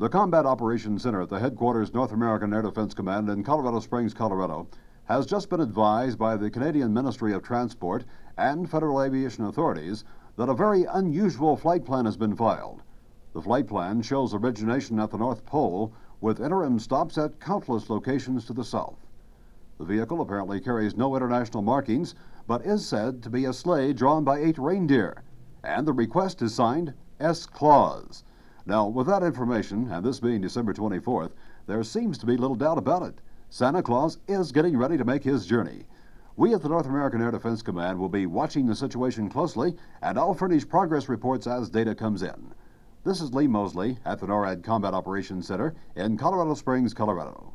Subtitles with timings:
[0.00, 4.14] The Combat Operations Center at the headquarters North American Air Defense Command in Colorado Springs,
[4.14, 4.66] Colorado,
[5.04, 8.06] has just been advised by the Canadian Ministry of Transport
[8.38, 10.04] and Federal Aviation Authorities
[10.36, 12.80] that a very unusual flight plan has been filed.
[13.34, 15.92] The flight plan shows origination at the North Pole
[16.22, 19.06] with interim stops at countless locations to the south.
[19.76, 22.14] The vehicle apparently carries no international markings,
[22.46, 25.22] but is said to be a sleigh drawn by eight reindeer,
[25.62, 27.44] and the request is signed S.
[27.44, 28.24] Claus.
[28.66, 31.30] Now, with that information, and this being December 24th,
[31.66, 33.20] there seems to be little doubt about it.
[33.48, 35.86] Santa Claus is getting ready to make his journey.
[36.36, 40.18] We at the North American Air Defense Command will be watching the situation closely, and
[40.18, 42.54] I'll furnish progress reports as data comes in.
[43.02, 47.54] This is Lee Mosley at the NORAD Combat Operations Center in Colorado Springs, Colorado.